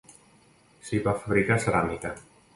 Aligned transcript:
S'hi 0.87 1.03
va 1.09 1.15
fabricar 1.21 1.61
ceràmica. 1.69 2.17